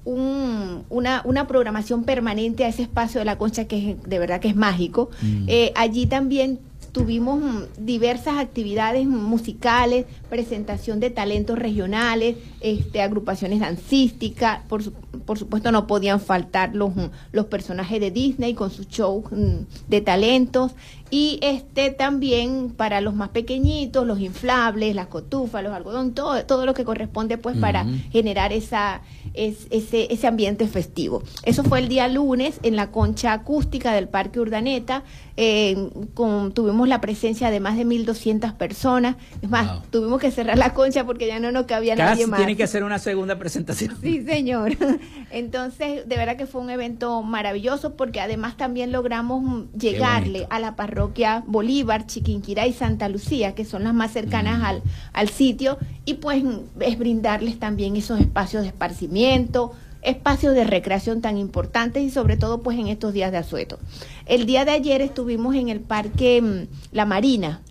[0.04, 4.40] un, una, una, programación permanente a ese espacio de la concha que es, de verdad
[4.40, 5.10] que es mágico.
[5.20, 5.44] Mm.
[5.48, 6.58] Eh, allí también
[6.92, 14.83] tuvimos diversas actividades musicales, presentación de talentos regionales, este, agrupaciones dancísticas, por,
[15.24, 16.92] por supuesto no podían faltar los,
[17.33, 20.72] los personajes de Disney con sus shows mm, de talentos
[21.12, 26.64] y este también para los más pequeñitos, los inflables, las cotufas, los algodón, todo, todo
[26.64, 29.03] lo que corresponde pues para generar esa,
[29.35, 31.22] ese, ese ambiente festivo.
[31.42, 35.03] Eso fue el día lunes en la concha acústica del Parque Urdaneta,
[35.37, 40.57] eh, con, tuvimos la presencia de más de 1.200 personas, es más, tuvimos que cerrar
[40.57, 42.38] la concha porque ya no nos cabía nadie más.
[42.38, 43.98] Tiene que hacer una segunda presentación.
[44.01, 44.79] Sí, señor.
[45.31, 50.75] Entonces, de verdad que fue un evento maravilloso porque además también logramos llegarle a la
[50.75, 51.01] parroquia
[51.46, 54.64] Bolívar, Chiquinquirá y Santa Lucía, que son las más cercanas mm.
[54.64, 56.44] al, al sitio, y pues
[56.80, 62.62] es brindarles también esos espacios de esparcimiento, espacios de recreación tan importantes y sobre todo
[62.62, 63.78] pues en estos días de asueto.
[64.26, 67.62] El día de ayer estuvimos en el Parque mm, La Marina,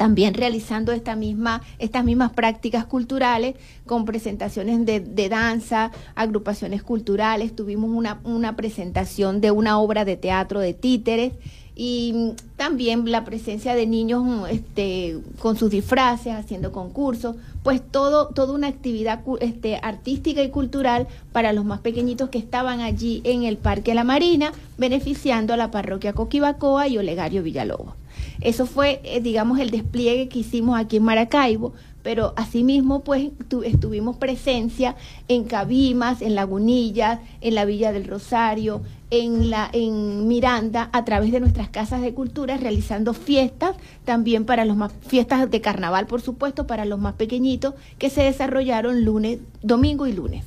[0.00, 7.54] también realizando esta misma, estas mismas prácticas culturales con presentaciones de, de, danza, agrupaciones culturales,
[7.54, 11.34] tuvimos una, una presentación de una obra de teatro de títeres
[11.76, 18.54] y también la presencia de niños este, con sus disfraces, haciendo concursos, pues todo, toda
[18.54, 23.56] una actividad este, artística y cultural para los más pequeñitos que estaban allí en el
[23.56, 27.94] Parque La Marina, beneficiando a la parroquia Coquibacoa y Olegario Villalobos.
[28.40, 33.30] Eso fue, eh, digamos, el despliegue que hicimos aquí en Maracaibo, pero asimismo, pues
[33.64, 34.96] estuvimos presencia
[35.28, 41.32] en Cabimas, en Lagunillas, en la Villa del Rosario, en, la, en Miranda, a través
[41.32, 46.22] de nuestras casas de cultura, realizando fiestas, también para los más, fiestas de carnaval, por
[46.22, 50.44] supuesto, para los más pequeñitos, que se desarrollaron lunes, domingo y lunes.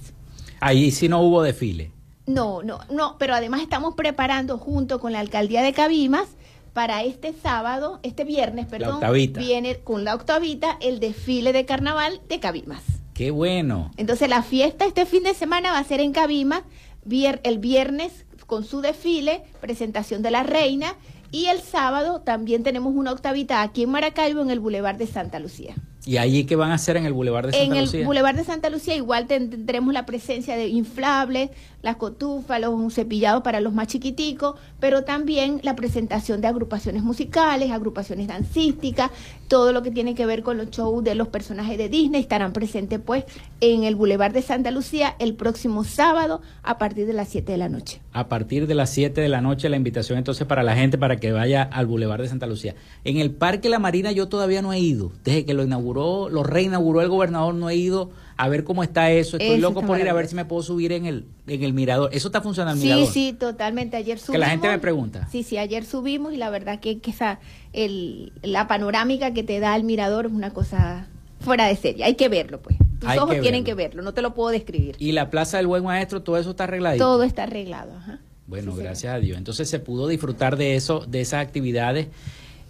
[0.59, 1.91] Ahí sí no hubo desfile.
[2.25, 6.29] No, no, no, pero además estamos preparando junto con la alcaldía de Cabimas
[6.73, 8.99] para este sábado, este viernes, perdón,
[9.37, 12.83] viene con la octavita el desfile de carnaval de Cabimas.
[13.13, 13.91] Qué bueno.
[13.97, 16.63] Entonces la fiesta este fin de semana va a ser en Cabimas,
[17.09, 20.95] el viernes con su desfile, presentación de la reina
[21.31, 25.39] y el sábado también tenemos una octavita aquí en Maracaibo en el Boulevard de Santa
[25.39, 25.75] Lucía.
[26.05, 27.99] ¿Y allí qué van a hacer en el Boulevard de Santa Lucía?
[27.99, 31.49] En el Boulevard de Santa Lucía igual tendremos la presencia de inflables,
[31.81, 37.71] las cotufas, los cepillados para los más chiquiticos, pero también la presentación de agrupaciones musicales,
[37.71, 39.11] agrupaciones dancísticas,
[39.53, 42.53] todo lo que tiene que ver con los shows de los personajes de Disney estarán
[42.53, 43.23] presentes pues
[43.61, 47.59] en el Boulevard de Santa Lucía el próximo sábado a partir de las 7 de
[47.59, 48.01] la noche.
[48.13, 51.17] A partir de las 7 de la noche la invitación entonces para la gente para
[51.17, 52.73] que vaya al Boulevard de Santa Lucía.
[53.03, 56.41] En el Parque La Marina yo todavía no he ido, desde que lo inauguró lo
[56.41, 59.37] reinauguró el gobernador, no he ido a ver cómo está eso.
[59.37, 62.09] Estoy loco por ir a ver si me puedo subir en el, en el mirador.
[62.13, 63.07] ¿Eso está funcionando el mirador?
[63.07, 63.97] Sí, sí, totalmente.
[63.97, 64.33] Ayer subimos.
[64.33, 65.27] Que la gente me pregunta.
[65.31, 67.39] Sí, sí, ayer subimos y la verdad que, que esa,
[67.73, 71.07] el, la panorámica que te da el mirador es una cosa
[71.39, 72.05] fuera de serie.
[72.05, 72.77] Hay que verlo, pues.
[72.99, 74.95] Tus ojos tienen que verlo, no te lo puedo describir.
[74.97, 76.97] ¿Y la Plaza del Buen Maestro, todo eso está arreglado?
[76.97, 78.19] Todo está arreglado, ajá.
[78.47, 79.37] Bueno, gracias a Dios.
[79.37, 82.07] Entonces se pudo disfrutar de eso, de esas actividades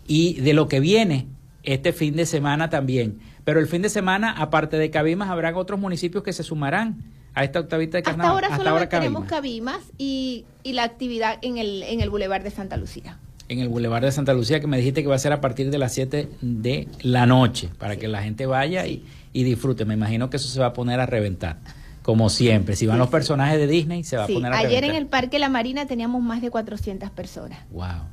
[0.07, 1.27] y de lo que viene
[1.63, 3.19] este fin de semana también.
[3.43, 7.43] Pero el fin de semana, aparte de Cabimas, habrán otros municipios que se sumarán a
[7.43, 8.43] esta octavita de carnaval.
[8.43, 12.51] Hasta ahora solo tenemos Cabimas y, y, la actividad en el, en el Boulevard de
[12.51, 13.17] Santa Lucía.
[13.49, 15.69] En el Boulevard de Santa Lucía, que me dijiste que va a ser a partir
[15.69, 19.83] de las 7 de la noche, para que la gente vaya y, y, disfrute.
[19.83, 21.57] Me imagino que eso se va a poner a reventar.
[22.01, 24.65] Como siempre, si van los personajes de Disney, se va a poner a reventar.
[24.65, 27.59] Ayer en el Parque La Marina teníamos más de 400 personas.
[27.71, 28.12] ¡Wow!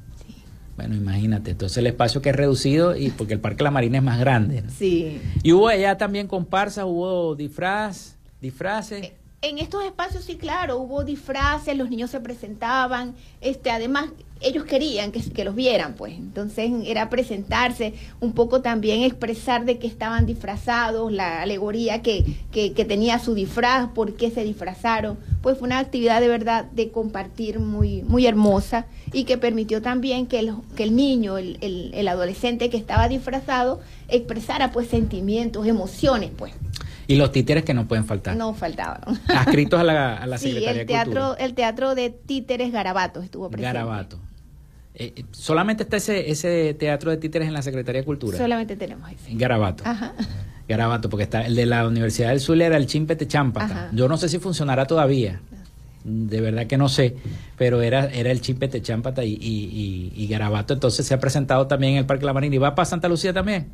[0.81, 4.03] Bueno, imagínate, entonces el espacio que es reducido y porque el Parque La Marina es
[4.03, 4.63] más grande.
[4.79, 5.21] Sí.
[5.43, 9.13] Y hubo allá también comparsas, hubo disfraz, disfraces.
[9.43, 14.11] En estos espacios sí, claro, hubo disfraces, los niños se presentaban, este, además
[14.43, 16.13] ellos querían que, los vieran, pues.
[16.13, 22.75] Entonces era presentarse, un poco también expresar de que estaban disfrazados, la alegoría que, que,
[22.75, 25.19] que, tenía su disfraz, por qué se disfrazaron.
[25.41, 30.27] Pues fue una actividad de verdad de compartir muy, muy hermosa y que permitió también
[30.27, 35.67] que el, que el niño, el, el, el adolescente que estaba disfrazado, expresara pues sentimientos,
[35.67, 36.53] emociones, pues.
[37.11, 38.37] Y los títeres que no pueden faltar.
[38.37, 39.01] No faltaban.
[39.29, 43.51] Adscritos a la, a la Secretaría sí, el teatro, El teatro de títeres Garabato estuvo
[43.51, 43.73] presente.
[43.73, 44.19] Garabato.
[44.95, 48.39] Eh, eh, ¿Solamente está ese, ese teatro de títeres en la Secretaría de Cultura?
[48.39, 49.35] Solamente tenemos ese.
[49.35, 49.83] Garabato.
[49.87, 50.13] Ajá.
[50.69, 53.91] Garabato, porque está el de la Universidad del Zulia era el Chimpete Champata.
[53.93, 55.41] Yo no sé si funcionará todavía.
[56.05, 57.17] De verdad que no sé,
[57.59, 60.75] pero era, era el Chimpete Champata y, y, y, Garabato.
[60.75, 62.55] Entonces se ha presentado también en el Parque La Marina.
[62.55, 63.67] ¿Y va para Santa Lucía también?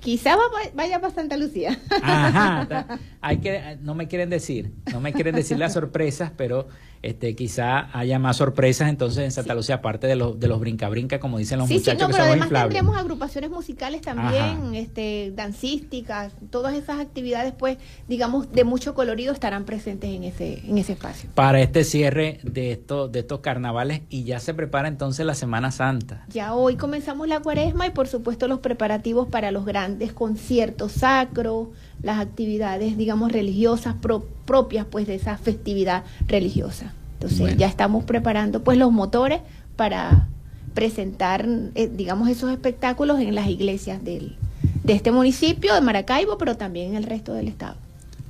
[0.00, 0.36] Quizá
[0.74, 1.78] vaya para Santa Lucía.
[2.02, 6.68] Ajá, hay que, no me quieren decir, no me quieren decir las sorpresas, pero
[7.04, 11.20] este, quizá haya más sorpresas entonces en Santa Lucía, aparte de, los de los brinca-brinca,
[11.20, 11.94] como dicen los muchachos.
[11.94, 17.78] Sí, no, pero además tendremos agrupaciones musicales también, este, dancísticas, todas esas actividades, pues,
[18.08, 21.30] digamos, de mucho colorido estarán presentes en ese, en ese espacio.
[21.34, 25.70] Para este cierre de estos, de estos carnavales, y ya se prepara entonces la Semana
[25.70, 26.24] Santa.
[26.28, 31.68] Ya hoy comenzamos la cuaresma y por supuesto los preparativos para los grandes conciertos sacros,
[32.04, 33.96] las actividades, digamos, religiosas
[34.44, 36.92] propias pues de esa festividad religiosa.
[37.14, 39.40] Entonces ya estamos preparando pues los motores
[39.76, 40.28] para
[40.74, 44.36] presentar, eh, digamos, esos espectáculos en las iglesias del,
[44.82, 47.76] de este municipio de Maracaibo, pero también en el resto del estado.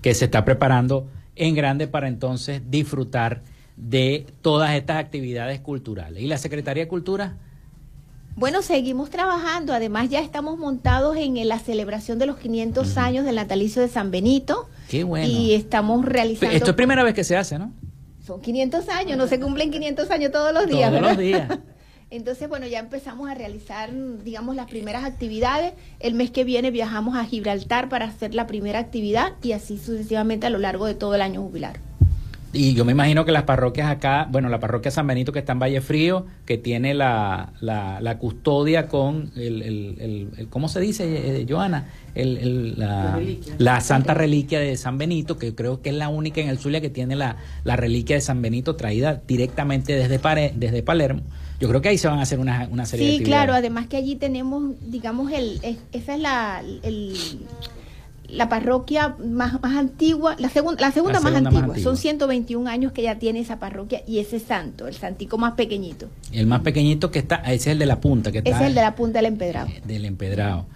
[0.01, 3.43] Que se está preparando en grande para entonces disfrutar
[3.77, 6.23] de todas estas actividades culturales.
[6.23, 7.37] ¿Y la Secretaría de Cultura?
[8.37, 9.73] Bueno, seguimos trabajando.
[9.73, 14.11] Además, ya estamos montados en la celebración de los 500 años del natalicio de San
[14.11, 14.69] Benito.
[14.89, 15.27] Qué bueno.
[15.27, 16.55] Y estamos realizando.
[16.55, 17.73] Esto es primera vez que se hace, ¿no?
[18.27, 20.91] Son 500 años, no se cumplen 500 años todos los días.
[20.91, 21.59] Todos los días.
[22.11, 23.91] Entonces, bueno, ya empezamos a realizar,
[24.23, 25.73] digamos, las primeras actividades.
[26.01, 30.47] El mes que viene viajamos a Gibraltar para hacer la primera actividad y así sucesivamente
[30.47, 31.81] a lo largo de todo el año jubilar.
[32.55, 35.53] Y yo me imagino que las parroquias acá, bueno, la parroquia San Benito que está
[35.53, 41.47] en Valle Frío, que tiene la, la, custodia con el, el, ¿cómo se dice, eh,
[41.49, 41.91] Joana?
[42.15, 43.21] El, la,
[43.59, 46.81] la, Santa Reliquia de San Benito, que creo que es la única en el Zulia
[46.81, 51.23] que tiene la, la reliquia de San Benito traída directamente desde, desde Palermo.
[51.59, 53.43] Yo creo que ahí se van a hacer una, una serie de actividades.
[53.43, 55.61] Sí, claro, además que allí tenemos, digamos, el,
[55.93, 57.17] esa es la, el
[58.35, 61.79] la parroquia más, más antigua, la, segunda la segunda, más, antigua.
[61.79, 66.09] Son 121 años que ya tiene esa parroquia y ese santo, el santico más pequeñito.
[66.33, 68.33] El más pequeñito que está, ese es el de la punta.
[68.33, 69.69] que Ese es el de la punta del empedrado.
[69.85, 70.67] Del empedrado.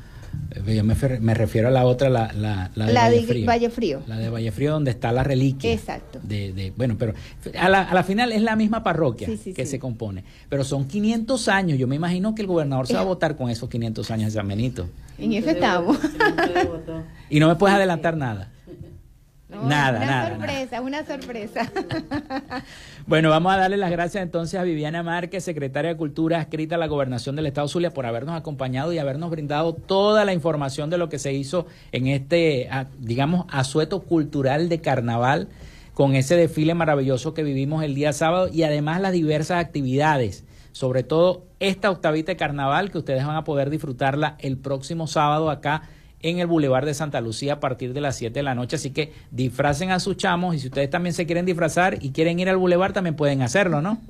[0.67, 2.69] Yo me, refiero a la otra, la, la,
[3.11, 4.03] de, Valle, Frío.
[4.07, 5.73] La de Valle Frío, donde está la reliquia.
[5.73, 6.21] Exacto.
[6.23, 7.15] De, bueno, pero
[7.59, 10.25] a la, a la final es la misma parroquia que se compone.
[10.49, 11.79] Pero son 500 años.
[11.79, 14.41] Yo me imagino que el gobernador se va a votar con esos 500 años de
[14.41, 14.89] San Benito.
[15.19, 15.99] En eso estamos.
[17.31, 18.51] y no me puedes adelantar nada
[19.49, 20.27] nada, nada.
[20.27, 21.73] Una sorpresa, una sorpresa.
[23.07, 26.79] bueno, vamos a darle las gracias entonces a Viviana Márquez, secretaria de Cultura escrita a
[26.79, 30.99] la Gobernación del Estado Zulia, por habernos acompañado y habernos brindado toda la información de
[30.99, 32.69] lo que se hizo en este,
[32.99, 35.49] digamos, asueto cultural de carnaval,
[35.95, 40.45] con ese desfile maravilloso que vivimos el día sábado y además las diversas actividades
[40.79, 45.51] sobre todo esta octavita de carnaval que ustedes van a poder disfrutarla el próximo sábado
[45.51, 45.83] acá
[46.23, 48.77] en el Boulevard de Santa Lucía a partir de las 7 de la noche.
[48.77, 52.39] Así que disfracen a sus chamos y si ustedes también se quieren disfrazar y quieren
[52.41, 54.01] ir al Boulevard, también pueden hacerlo, ¿no?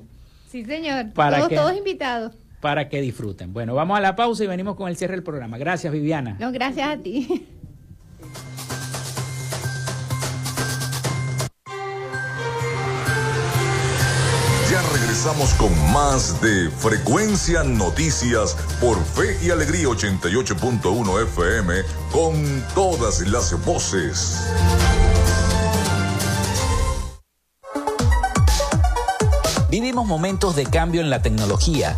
[0.49, 1.13] Sí, señor.
[1.13, 2.33] Para todos, invitados.
[2.59, 3.53] Para que disfruten.
[3.53, 5.57] Bueno, vamos a la pausa y venimos con el cierre del programa.
[5.57, 6.35] Gracias, Viviana.
[6.39, 7.47] No, gracias a ti.
[15.19, 21.73] regresamos con más de Frecuencia Noticias por Fe y Alegría 88.1 FM
[22.09, 24.47] con todas las voces.
[29.69, 31.97] Vivimos momentos de cambio en la tecnología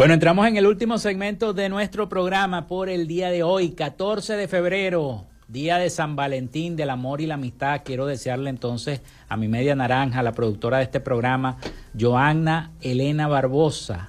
[0.00, 4.34] Bueno, entramos en el último segmento de nuestro programa por el día de hoy, 14
[4.34, 7.82] de febrero, día de San Valentín, del amor y la amistad.
[7.84, 11.58] Quiero desearle entonces a mi media naranja, la productora de este programa,
[12.00, 14.08] Joanna Elena Barbosa,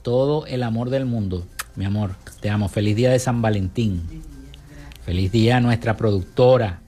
[0.00, 1.46] todo el amor del mundo.
[1.74, 2.70] Mi amor, te amo.
[2.70, 4.00] Feliz día de San Valentín.
[5.04, 6.80] Feliz día a nuestra productora.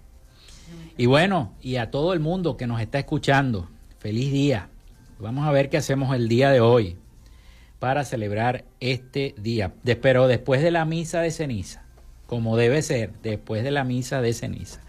[0.96, 4.70] Y bueno, y a todo el mundo que nos está escuchando, feliz día.
[5.18, 6.96] Vamos a ver qué hacemos el día de hoy
[7.78, 9.72] para celebrar este día.
[10.02, 11.84] Pero después de la misa de ceniza,
[12.26, 14.80] como debe ser, después de la misa de ceniza.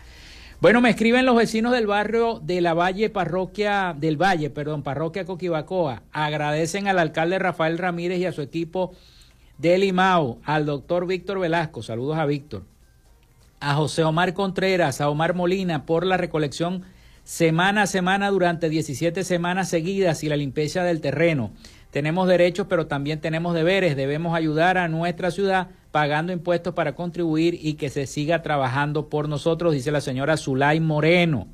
[0.62, 5.24] Bueno, me escriben los vecinos del barrio de la Valle, parroquia del Valle, perdón, parroquia
[5.24, 6.04] Coquibacoa.
[6.12, 8.92] Agradecen al alcalde Rafael Ramírez y a su equipo
[9.58, 12.64] de Limao, al doctor Víctor Velasco, saludos a Víctor,
[13.60, 16.84] a José Omar Contreras, a Omar Molina por la recolección
[17.30, 21.52] semana a semana durante 17 semanas seguidas y la limpieza del terreno.
[21.92, 23.96] Tenemos derechos, pero también tenemos deberes.
[23.96, 29.30] Debemos ayudar a nuestra ciudad pagando impuestos para contribuir y que se siga trabajando por
[29.30, 31.48] nosotros, dice la señora Zulay Moreno.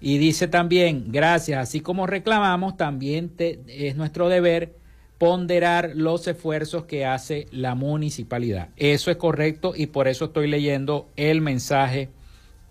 [0.00, 4.74] Y dice también, gracias, así como reclamamos, también es nuestro deber
[5.16, 8.70] ponderar los esfuerzos que hace la municipalidad.
[8.76, 12.10] Eso es correcto y por eso estoy leyendo el mensaje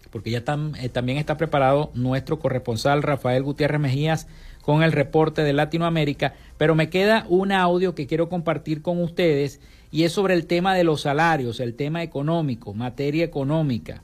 [0.10, 4.28] porque ya eh, también está preparado nuestro corresponsal Rafael Gutiérrez Mejías
[4.64, 9.62] con el reporte de Latinoamérica, pero me queda un audio que quiero compartir con ustedes
[9.92, 14.02] y es sobre el tema de los salarios, el tema económico, materia económica.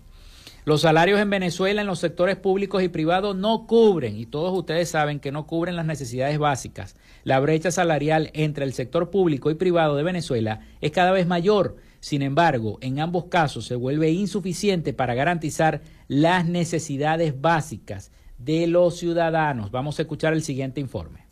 [0.64, 4.90] Los salarios en Venezuela en los sectores públicos y privados no cubren, y todos ustedes
[4.90, 6.96] saben que no cubren las necesidades básicas.
[7.24, 11.78] La brecha salarial entre el sector público y privado de Venezuela es cada vez mayor.
[12.00, 18.98] Sin embargo, en ambos casos se vuelve insuficiente para garantizar las necesidades básicas de los
[18.98, 19.72] ciudadanos.
[19.72, 21.31] Vamos a escuchar el siguiente informe.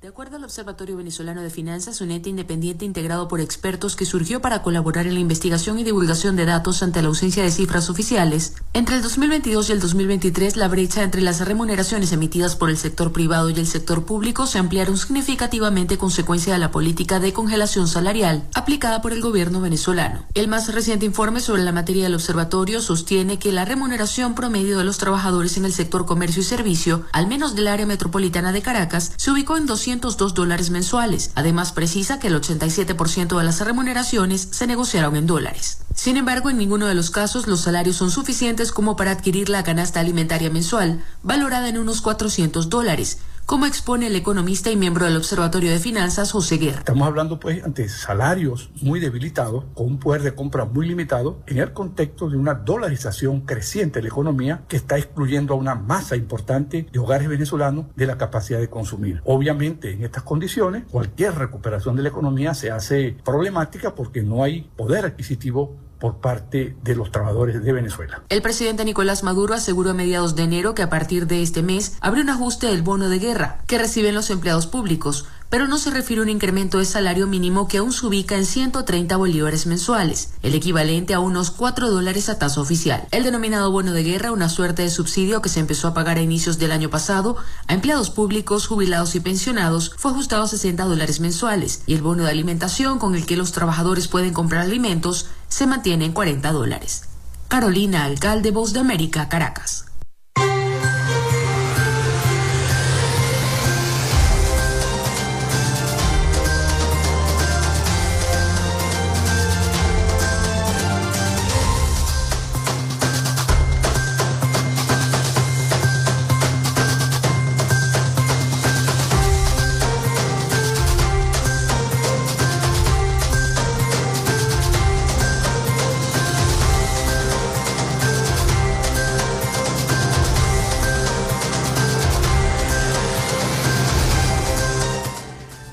[0.00, 4.40] De acuerdo al Observatorio Venezolano de Finanzas, un ente independiente integrado por expertos que surgió
[4.40, 8.54] para colaborar en la investigación y divulgación de datos ante la ausencia de cifras oficiales,
[8.72, 13.12] entre el 2022 y el 2023 la brecha entre las remuneraciones emitidas por el sector
[13.12, 18.48] privado y el sector público se ampliaron significativamente consecuencia de la política de congelación salarial
[18.54, 20.24] aplicada por el gobierno venezolano.
[20.32, 24.84] El más reciente informe sobre la materia del observatorio sostiene que la remuneración promedio de
[24.84, 29.12] los trabajadores en el sector comercio y servicio, al menos del área metropolitana de Caracas,
[29.18, 31.32] se ubicó en 200 202 dólares mensuales.
[31.34, 35.78] Además, precisa que el 87% de las remuneraciones se negociaron en dólares.
[35.94, 39.64] Sin embargo, en ninguno de los casos los salarios son suficientes como para adquirir la
[39.64, 43.18] canasta alimentaria mensual, valorada en unos 400 dólares,
[43.50, 46.78] como expone el economista y miembro del Observatorio de Finanzas, José Guerra.
[46.78, 51.58] Estamos hablando pues ante salarios muy debilitados, con un poder de compra muy limitado, en
[51.58, 56.14] el contexto de una dolarización creciente de la economía que está excluyendo a una masa
[56.14, 59.20] importante de hogares venezolanos de la capacidad de consumir.
[59.24, 64.70] Obviamente, en estas condiciones, cualquier recuperación de la economía se hace problemática porque no hay
[64.76, 68.22] poder adquisitivo por parte de los trabajadores de Venezuela.
[68.30, 71.96] El presidente Nicolás Maduro aseguró a mediados de enero que a partir de este mes
[72.00, 75.90] habrá un ajuste del bono de guerra que reciben los empleados públicos, pero no se
[75.90, 80.30] refiere a un incremento de salario mínimo que aún se ubica en 130 bolívares mensuales,
[80.42, 83.06] el equivalente a unos 4 dólares a tasa oficial.
[83.10, 86.22] El denominado bono de guerra, una suerte de subsidio que se empezó a pagar a
[86.22, 87.36] inicios del año pasado
[87.66, 92.24] a empleados públicos, jubilados y pensionados, fue ajustado a 60 dólares mensuales, y el bono
[92.24, 97.02] de alimentación con el que los trabajadores pueden comprar alimentos se mantiene en 40 dólares.
[97.48, 99.89] Carolina Alcalde, Voz de América, Caracas.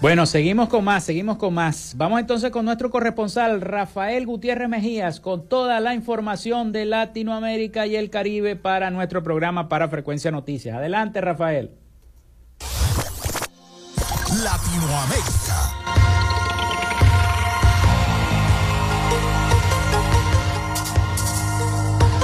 [0.08, 1.92] Bueno, seguimos con más, seguimos con más.
[1.98, 7.98] Vamos entonces con nuestro corresponsal Rafael Gutiérrez Mejías con toda la información de Latinoamérica y
[7.98, 10.78] el Caribe para nuestro programa para Frecuencia Noticias.
[10.78, 11.72] Adelante, Rafael.
[14.42, 15.77] Latinoamérica.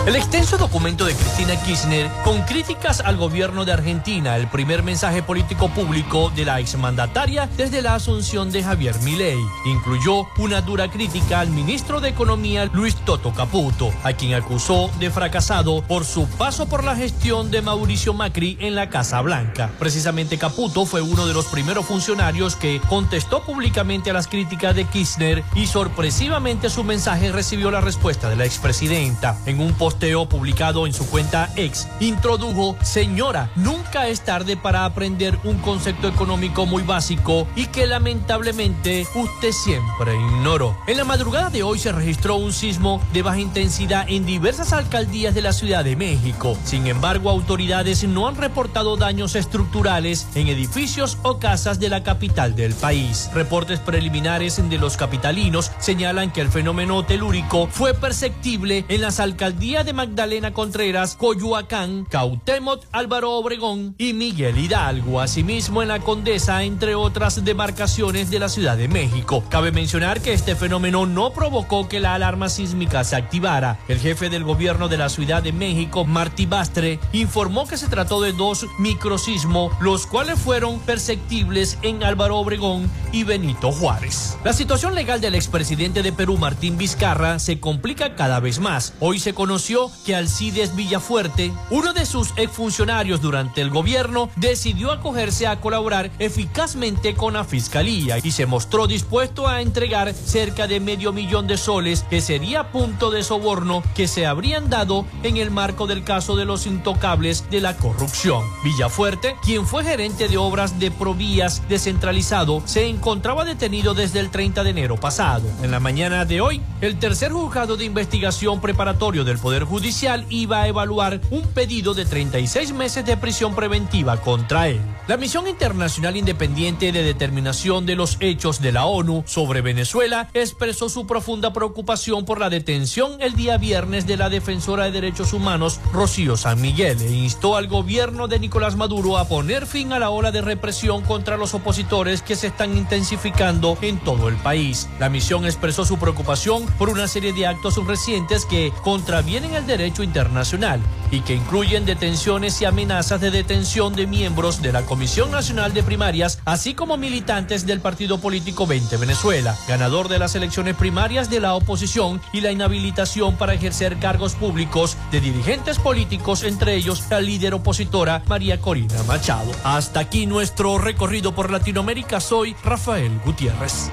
[0.05, 5.23] El extenso documento de Cristina Kirchner con críticas al gobierno de Argentina, el primer mensaje
[5.23, 11.39] político público de la exmandataria desde la asunción de Javier Milei, incluyó una dura crítica
[11.39, 16.67] al ministro de Economía Luis Toto Caputo, a quien acusó de fracasado por su paso
[16.67, 19.71] por la gestión de Mauricio Macri en la Casa Blanca.
[19.79, 24.83] Precisamente Caputo fue uno de los primeros funcionarios que contestó públicamente a las críticas de
[24.83, 29.37] Kirchner y sorpresivamente su mensaje recibió la respuesta de la expresidenta.
[29.45, 34.85] En un post posteo publicado en su cuenta ex, introdujo, señora, nunca es tarde para
[34.85, 40.75] aprender un concepto económico muy básico y que lamentablemente usted siempre ignoró.
[40.87, 45.35] En la madrugada de hoy se registró un sismo de baja intensidad en diversas alcaldías
[45.35, 46.57] de la Ciudad de México.
[46.63, 52.55] Sin embargo, autoridades no han reportado daños estructurales en edificios o casas de la capital
[52.55, 53.29] del país.
[53.35, 59.82] Reportes preliminares de los capitalinos señalan que el fenómeno telúrico fue perceptible en las alcaldías
[59.83, 65.19] de Magdalena Contreras, Coyoacán, Cautemot, Álvaro Obregón y Miguel Hidalgo.
[65.19, 69.43] Asimismo, en la Condesa, entre otras demarcaciones de la Ciudad de México.
[69.49, 73.79] Cabe mencionar que este fenómeno no provocó que la alarma sísmica se activara.
[73.87, 78.21] El jefe del gobierno de la Ciudad de México, Martí Bastre, informó que se trató
[78.21, 84.37] de dos microsismos, los cuales fueron perceptibles en Álvaro Obregón y Benito Juárez.
[84.43, 88.93] La situación legal del expresidente de Perú, Martín Vizcarra, se complica cada vez más.
[88.99, 89.72] Hoy se conoció
[90.05, 97.15] que Alcides Villafuerte, uno de sus exfuncionarios durante el gobierno, decidió acogerse a colaborar eficazmente
[97.15, 102.05] con la fiscalía y se mostró dispuesto a entregar cerca de medio millón de soles
[102.07, 106.45] que sería punto de soborno que se habrían dado en el marco del caso de
[106.45, 108.43] los intocables de la corrupción.
[108.63, 114.63] Villafuerte, quien fue gerente de obras de Provías descentralizado, se encontraba detenido desde el 30
[114.63, 115.49] de enero pasado.
[115.63, 120.25] En la mañana de hoy, el tercer juzgado de investigación preparatorio del Poder Poder Judicial
[120.29, 124.81] iba a evaluar un pedido de 36 meses de prisión preventiva contra él.
[125.07, 130.87] La Misión Internacional Independiente de Determinación de los Hechos de la ONU sobre Venezuela expresó
[130.87, 135.79] su profunda preocupación por la detención el día viernes de la defensora de derechos humanos
[135.91, 140.09] Rocío San Miguel e instó al gobierno de Nicolás Maduro a poner fin a la
[140.09, 144.87] ola de represión contra los opositores que se están intensificando en todo el país.
[144.99, 150.03] La misión expresó su preocupación por una serie de actos recientes que contravienen el derecho
[150.03, 150.79] internacional
[151.11, 155.83] y que incluyen detenciones y amenazas de detención de miembros de la Comisión Nacional de
[155.83, 161.39] Primarias, así como militantes del partido político 20 Venezuela, ganador de las elecciones primarias de
[161.39, 167.21] la oposición y la inhabilitación para ejercer cargos públicos de dirigentes políticos, entre ellos la
[167.21, 169.51] líder opositora María Corina Machado.
[169.63, 172.19] Hasta aquí nuestro recorrido por Latinoamérica.
[172.19, 173.91] Soy Rafael Gutiérrez.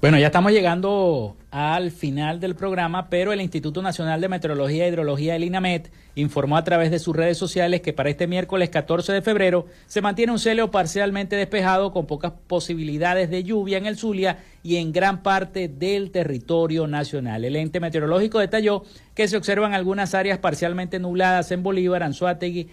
[0.00, 4.90] Bueno, ya estamos llegando al final del programa, pero el Instituto Nacional de Meteorología e
[4.90, 9.12] Hidrología, el INAMET, informó a través de sus redes sociales que para este miércoles 14
[9.12, 13.96] de febrero se mantiene un cielo parcialmente despejado con pocas posibilidades de lluvia en el
[13.96, 17.44] Zulia y en gran parte del territorio nacional.
[17.44, 18.84] El ente meteorológico detalló
[19.16, 22.68] que se observan algunas áreas parcialmente nubladas en Bolívar, Anzuategui,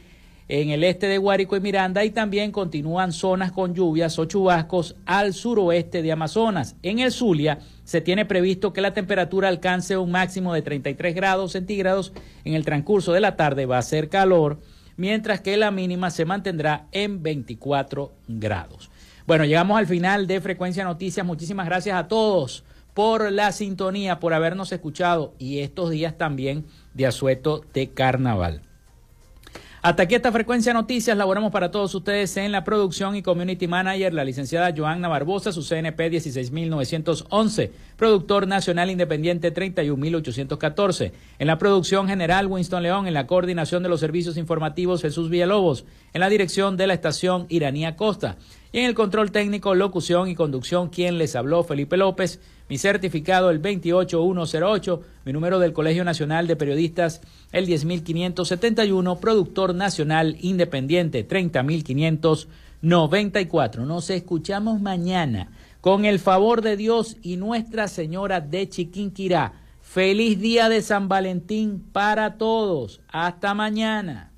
[0.48, 4.96] en el este de Guárico y Miranda y también continúan zonas con lluvias o chubascos
[5.06, 6.76] al suroeste de Amazonas.
[6.84, 11.54] En el Zulia se tiene previsto que la temperatura alcance un máximo de 33 grados
[11.54, 12.14] centígrados.
[12.44, 14.60] En el transcurso de la tarde va a ser calor,
[14.98, 18.92] mientras que la mínima se mantendrá en 24 grados.
[19.26, 21.26] Bueno, llegamos al final de Frecuencia Noticias.
[21.26, 27.08] Muchísimas gracias a todos por la sintonía, por habernos escuchado y estos días también de
[27.08, 28.65] asueto de carnaval.
[29.86, 31.16] Hasta aquí esta frecuencia noticias.
[31.16, 35.62] Laboramos para todos ustedes en la producción y community manager, la licenciada Joanna Barbosa, su
[35.62, 41.14] CNP 16911, productor nacional independiente 31814.
[41.40, 45.86] En la producción general, Winston León, en la coordinación de los servicios informativos, Jesús Villalobos,
[46.14, 48.38] en la dirección de la estación Iranía Costa.
[48.72, 53.52] Y en el control técnico, locución y conducción, quien les habló, Felipe López mi certificado
[53.52, 57.22] el 28108, mi número del Colegio Nacional de Periodistas
[57.52, 63.86] el 10571, productor nacional independiente 30594.
[63.86, 65.52] Nos escuchamos mañana
[65.86, 69.54] con el favor de Dios y Nuestra Señora de Chiquinquirá.
[69.84, 73.02] Feliz día de San Valentín para todos.
[73.08, 74.32] Hasta mañana.